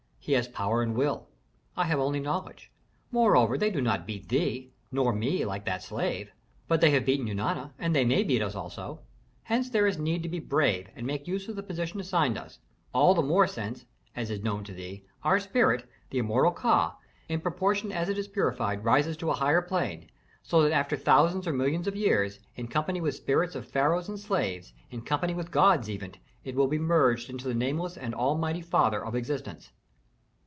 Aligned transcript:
He 0.23 0.33
has 0.33 0.47
power 0.47 0.83
and 0.83 0.93
will; 0.95 1.29
I 1.75 1.85
have 1.85 1.99
only 1.99 2.19
knowledge. 2.19 2.71
Moreover, 3.09 3.57
they 3.57 3.71
do 3.71 3.81
not 3.81 4.05
beat 4.05 4.29
thee, 4.29 4.71
nor 4.91 5.13
me, 5.13 5.45
like 5.45 5.65
that 5.65 5.81
slave." 5.81 6.29
"But 6.67 6.79
they 6.79 6.91
have 6.91 7.05
beaten 7.07 7.25
Eunana, 7.25 7.73
and 7.79 7.95
they 7.95 8.05
may 8.05 8.21
beat 8.23 8.43
us 8.43 8.53
also. 8.53 8.99
Hence 9.45 9.71
there 9.71 9.87
is 9.87 9.97
need 9.97 10.21
to 10.21 10.29
be 10.29 10.39
brave 10.39 10.89
and 10.95 11.07
make 11.07 11.27
use 11.27 11.47
of 11.47 11.55
the 11.55 11.63
position 11.63 11.99
assigned 11.99 12.37
us; 12.37 12.59
all 12.93 13.15
the 13.15 13.23
more 13.23 13.47
since, 13.47 13.87
as 14.15 14.29
is 14.29 14.43
known 14.43 14.63
to 14.65 14.73
thee, 14.73 15.03
our 15.23 15.39
spirit, 15.39 15.89
the 16.11 16.19
immortal 16.19 16.51
Ka, 16.51 16.99
in 17.27 17.41
proportion 17.41 17.91
as 17.91 18.07
it 18.07 18.19
is 18.19 18.27
purified 18.27 18.85
rises 18.85 19.17
to 19.17 19.31
a 19.31 19.33
higher 19.33 19.63
plane, 19.63 20.07
so 20.43 20.61
that 20.61 20.71
after 20.71 20.95
thousands 20.95 21.47
or 21.47 21.51
millions 21.51 21.87
of 21.87 21.95
years, 21.95 22.39
in 22.55 22.67
company 22.67 23.01
with 23.01 23.15
spirits 23.15 23.55
of 23.55 23.67
pharaohs 23.67 24.07
and 24.07 24.19
slaves, 24.19 24.71
in 24.91 25.01
company 25.01 25.33
with 25.33 25.49
gods 25.49 25.89
even, 25.89 26.13
it 26.43 26.53
will 26.53 26.67
be 26.67 26.77
merged 26.77 27.27
into 27.27 27.47
the 27.47 27.55
nameless 27.55 27.97
and 27.97 28.13
all 28.13 28.37
mighty 28.37 28.61
father 28.61 29.03
of 29.03 29.15
existence." 29.15 29.71